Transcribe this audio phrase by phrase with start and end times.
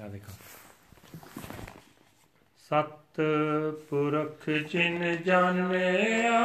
[0.00, 0.32] ਆ ਦੇਖੋ।
[2.70, 3.20] ਸਤ
[3.88, 6.40] ਪੁਰਖ ਜਿਨ ਜਾਣਿਆ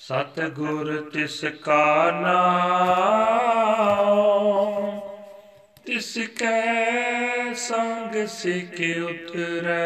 [0.00, 3.20] ਸਤ ਗੁਰ ਤਿਸ ਕਾ ਨਾਮ,
[5.86, 9.84] ਤਿਸ ਕੈ ਸੰਗ ਸਿਖ ਉਤਰੈ।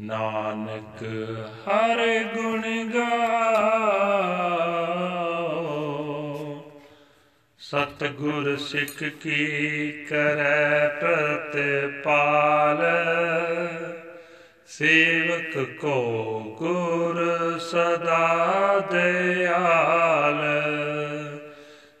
[0.00, 1.02] ਨਾਨਕ
[1.66, 1.98] ਹਰ
[2.34, 2.62] ਗੁਣ
[7.62, 12.78] ਸਤਗੁਰ ਸਿੱਖ ਕੀ ਕਰੈ ਪ੍ਰਤਿਪਾਲ।
[14.66, 20.40] ਸੇਵਕ ਕੋ ਗੁਰ ਸਦਾ ਦਿਆਲ।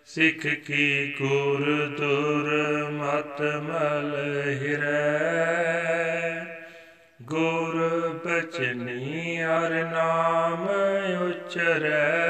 [0.06, 2.50] ਸਿੱਖ ਕੀ ਗੁਰ ਦੁਰ
[2.90, 6.44] ਮਤ ਮਲ ਹਿਰੈ।
[7.22, 10.68] ਗੁਰ ਬਚਨੀ ਅਰ ਨਾਮ
[11.28, 12.21] ਉਚਰੈ।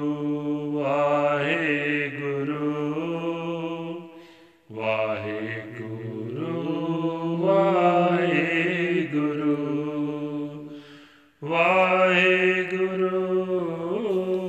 [11.48, 13.12] ਵਾਹਿਗੁਰੂ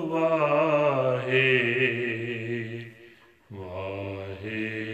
[0.08, 1.42] ਵਾਹਿ
[3.52, 4.87] ਵਾਹਿ